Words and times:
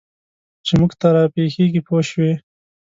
چې 0.65 0.73
موږ 0.79 0.91
ته 0.99 1.07
را 1.15 1.23
پېښېږي 1.33 1.81
پوه 1.87 2.01
شوې!. 2.09 2.33